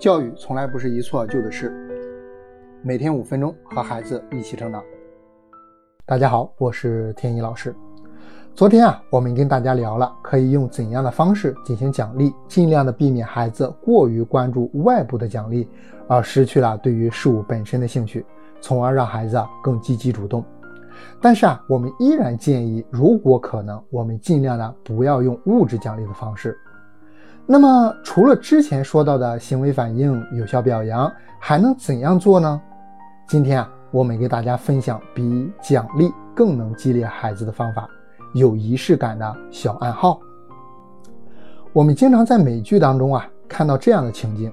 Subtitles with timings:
[0.00, 1.70] 教育从来不是一蹴而就的事，
[2.82, 4.82] 每天五分钟和孩子一起成长。
[6.06, 7.76] 大家好，我是天一老师。
[8.54, 15.68] 昨天啊，我们跟大家聊了可以用怎样的方式进行奖励，尽量的避免孩子过于关注外部的奖励，
[16.08, 18.24] 而失去了对于事物本身的兴趣，
[18.58, 20.42] 从而让孩子更积极主动。
[21.20, 26.56] 但是啊，我们依然建议，如果可能，我们尽量的不要用物质奖励的方式。
[27.46, 32.60] 那么，除了之前说到的行为反应、有效表扬，还能怎样做呢？
[33.26, 37.88] 今天啊，我们给大家分享比奖励更能激励孩子的方法——
[38.34, 40.20] 有仪式感的小暗号。
[41.72, 44.52] 我们经常在美剧当中啊看到这样的情景：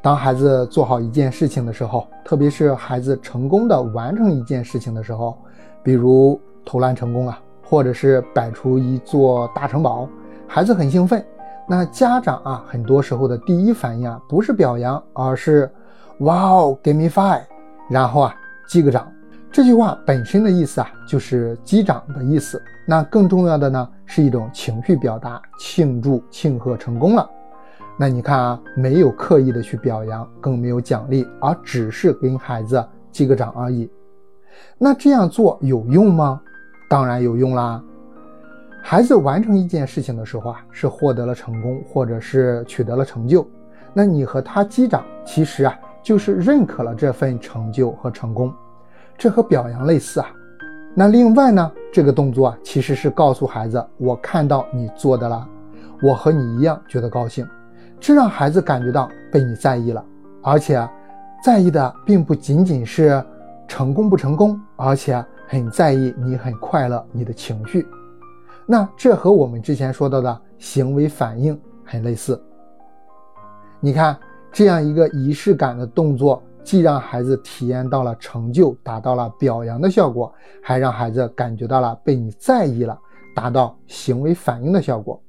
[0.00, 5.36] 当孩子做好一件事情的时候，特别是孩子成功的完成一件事情的时候。
[5.84, 10.08] 比如投篮成功了，或者是摆出一座大城堡，
[10.46, 11.24] 孩子很兴奋。
[11.68, 15.70] 那家长啊，很多时候的第一反应啊，不是表扬，而是
[16.18, 17.42] 哇哦，give me five，
[17.88, 18.34] 然后啊，
[18.66, 19.10] 击个掌。
[19.50, 22.60] 这句话本身的意思啊，就是击掌的意思。
[22.86, 27.28] 那更重要的呢，是一种情绪表达，庆祝、庆贺成功了。
[27.98, 33.88] 那你看啊，没有刻意的去表扬，更没有奖励，而只是跟孩子击个掌而已。
[34.78, 36.40] 那这样做有用吗？
[36.88, 37.82] 当然有用啦！
[38.84, 43.48] 孩子完成一件事情的时候啊，是获得了成功，或者是取得了成就。
[43.94, 48.52] 那你和他击掌，其实啊，就是认可了这份成就和成功，
[49.16, 50.26] 这和表扬类似啊。
[50.94, 55.46] 那另外呢，这个动作啊，其实是告诉孩子，我看到你做的了，
[56.02, 57.46] 我和你一样觉得高兴，
[58.00, 60.04] 这让孩子感觉到被你在意了，
[60.42, 60.86] 而且
[61.44, 63.22] 在意的并不仅仅是。
[63.68, 67.86] 成功不成功，而且很在意你很快乐你的情绪，
[68.66, 72.40] 那这和我们之前说到的行为反应很类似。
[73.80, 74.16] 你看
[74.52, 82.96] 这样一个仪式感的动作，既让孩子体验到了成就，达到了表扬的效果，还让孩子感觉到了被你在意了，
[83.34, 85.20] 达到行为反应的效果，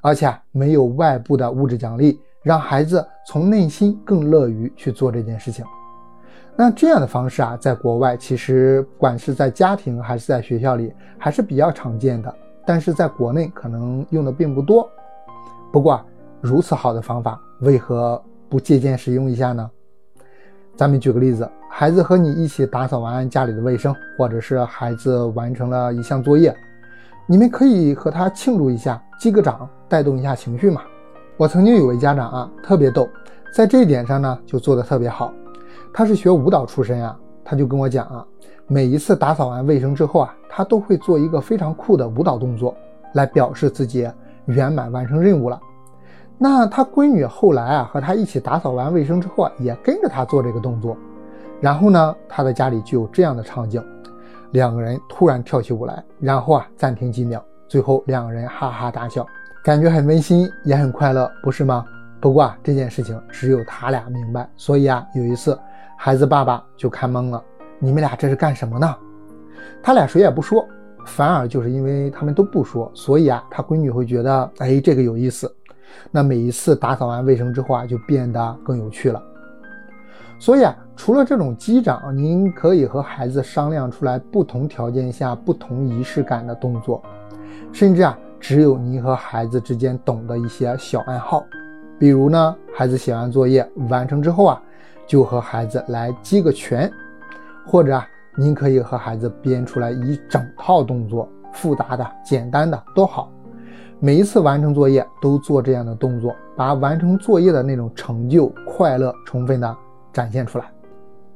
[0.00, 5.64] 而且啊没有外部的物质奖励，让孩子从内心更乐于去做这件事情。
[6.54, 12.32] 那这样的方式啊，在国外其实不管是在家庭还是在学校里，还是比较常见的。
[12.68, 14.86] 但是在国内可能用的并不多。
[15.72, 15.98] 不过
[16.38, 19.70] 如此好的方法，为何不借鉴使用一下呢？
[20.76, 26.54] 咱们举个例子，孩子和你一起打扫完家里的卫生，或者是孩子完成了一项作业，
[27.26, 30.82] 你们可以和他庆祝一下，击个掌，带动一下情绪嘛。
[31.38, 33.08] 我曾经有位家长啊，特别逗，
[33.54, 35.32] 在这一点上呢，就做得特别好。
[35.90, 38.26] 他是学舞蹈出身啊，他就跟我讲啊，
[38.66, 42.74] 每一次打扫完卫生之后啊，他都会做一个非常酷的舞蹈动作，
[43.12, 44.10] 来表示自己
[44.46, 45.60] 圆满完成任务了。
[46.36, 50.96] 那他闺女后来啊，和他一起打扫完卫生之后啊，也跟着他做这个动作。
[51.60, 53.80] 然后呢，他的家里就有这样的场景：
[54.50, 59.24] 两个人突然跳起舞来，然后啊暂停几秒，最后两个人哈哈大笑，
[59.62, 61.84] 感觉很温馨，也很快乐，不是吗？
[62.18, 65.56] 不过啊，这件事情只有他俩明白，所以啊，有一次。
[65.96, 67.40] 孩子爸爸就看懵了，
[67.78, 68.92] 你们俩这是干什么呢？
[69.82, 70.66] 他俩谁也不说，
[71.04, 75.52] 反而就是因为他们都不说，所以啊，他闺女会觉得，哎，这个有意思。
[76.10, 79.22] 那每一次打扫完卫生之后啊，就变得更有趣了。
[80.38, 87.02] 所以啊，除了这种击掌，您可以和孩子商量出来不同条件下不同仪式感的动作，
[87.72, 91.44] 甚至啊，只有您和孩子之间懂的一些小暗号，
[91.98, 94.62] 比如呢，孩子写完作业完成之后啊。
[95.08, 96.92] 就和孩子来击个拳，
[97.64, 98.06] 或者啊，
[98.38, 103.28] 您可以和孩子编出来一整套动作，复杂的、简单的都好。
[103.98, 109.76] 每一次完成作业都做这样的动作，把完成作业的那种成就、快乐充分的
[110.12, 110.70] 展现出来。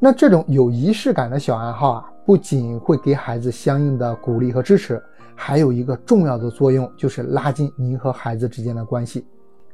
[0.00, 5.00] 那这种有仪式感的小暗号啊，不仅会给孩子相应的鼓励和支持，
[5.36, 9.24] 还有一个重要的作用，就是拉近您和孩子之间的关系，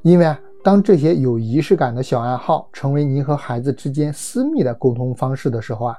[0.02, 0.38] 因为啊。
[0.62, 5.98] 当这些有仪式感的小暗号成为您和孩子之间私密的沟通方式的时候啊，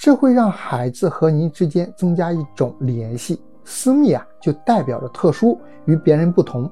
[0.00, 3.42] 这会让孩子和您之间增加一种联系。
[3.64, 6.70] 私密啊，就代表着特殊，与别人不同。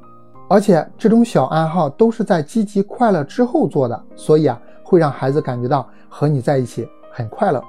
[0.49, 7.61] 而且这种小暗号都是在积极快乐之后做的，所以啊，会让孩子感觉到和你在一起很快乐。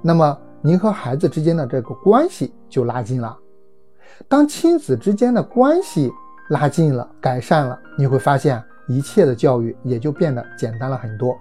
[0.00, 3.36] 那么您和孩子之间的这个关系就拉近了。
[4.28, 6.08] 当亲子之间的关系
[6.50, 8.62] 拉近了、改善了，你会发现。
[8.86, 11.38] 一切的教育也就变得简单了很多。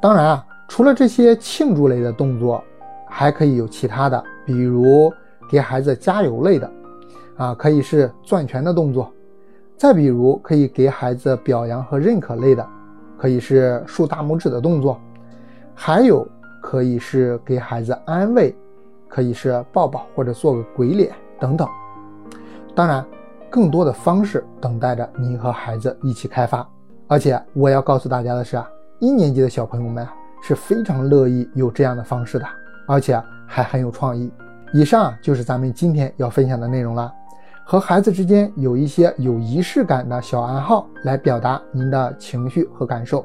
[0.00, 2.62] 当然啊，除了这些庆祝类的动作，
[3.08, 5.12] 还可以有其他的，比如
[5.50, 6.72] 给孩子加油类的，
[7.36, 9.12] 啊，可以是攥拳的动作；
[9.76, 12.64] 再比如可以给孩子表扬和认可类的，
[13.18, 14.96] 可以是竖大拇指的动作，
[15.74, 16.24] 还有
[16.62, 18.54] 可以是给孩子安慰，
[19.08, 21.66] 可以是抱抱或者做个鬼脸等等。
[22.76, 23.04] 当然，
[23.50, 26.64] 更多的方式等待着您和孩子一起开发。
[27.08, 28.70] 而且我要告诉大家的是啊，
[29.00, 30.06] 一年级的小朋友们
[30.42, 32.46] 是非常乐意有这样的方式的，
[32.86, 34.30] 而且还很有创意。
[34.72, 37.12] 以上就是咱们今天要分享的内容了。
[37.64, 43.24] 和孩子之间有一些有仪式感的小暗号来表达您的情绪和感受，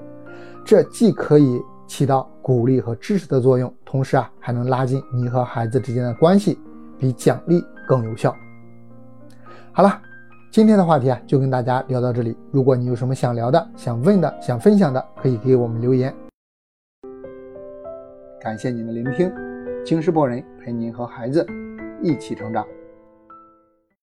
[0.64, 6.60] 这既可以起到鼓励和支持的作用，同时啊还能拉近你和孩子之间的关系，
[7.00, 8.36] 比奖励更有效。
[9.72, 10.00] 好了，
[10.52, 12.38] 今天的话题啊就跟大家聊到这里。
[12.52, 16.14] 如果你有什么想聊的、想问的、想分享的，可以给我们留言。
[18.46, 19.34] 感谢您的聆听，
[19.84, 21.44] 京师博人陪您和孩子
[22.04, 22.64] 一起成长。